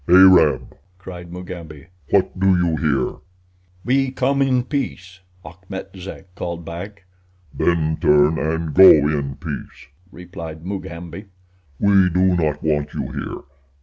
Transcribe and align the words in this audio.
"Arab!" 0.09 0.75
cried 0.97 1.31
Mugambi. 1.31 1.85
"What 2.09 2.39
do 2.39 2.57
you 2.57 2.75
here?" 2.77 3.17
"We 3.85 4.09
come 4.09 4.41
in 4.41 4.63
peace," 4.63 5.19
Achmet 5.45 5.91
Zek 5.95 6.33
called 6.33 6.65
back. 6.65 7.05
"Then 7.53 7.97
turn 8.01 8.39
and 8.39 8.73
go 8.73 8.81
in 8.89 9.35
peace," 9.35 9.89
replied 10.11 10.65
Mugambi. 10.65 11.25
"We 11.79 12.09
do 12.09 12.35
not 12.35 12.63
want 12.63 12.95
you 12.95 13.11
here. 13.11 13.41